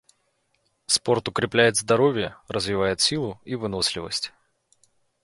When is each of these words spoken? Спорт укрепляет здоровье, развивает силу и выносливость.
Спорт 0.87 1.27
укрепляет 1.27 1.77
здоровье, 1.77 2.35
развивает 2.47 3.01
силу 3.01 3.39
и 3.45 3.53
выносливость. 3.53 4.33